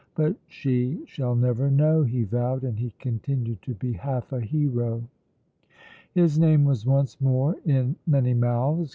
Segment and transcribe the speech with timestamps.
[0.15, 5.03] "But she shall never know!" he vowed, and he continued to be half a hero.
[6.15, 8.89] His name was once more in many mouths.